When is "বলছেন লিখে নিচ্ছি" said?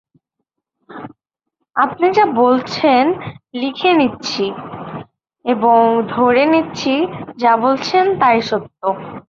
2.41-4.45